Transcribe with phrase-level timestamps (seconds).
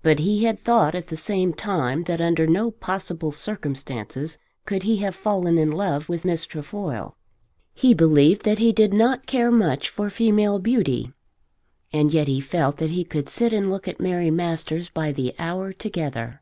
[0.00, 4.96] But he had thought at the same time that under no possible circumstances could he
[5.04, 7.14] have fallen in love with Miss Trefoil.
[7.74, 11.12] He believed that he did not care much for female beauty,
[11.92, 15.34] and yet he felt that he could sit and look at Mary Masters by the
[15.38, 16.40] hour together.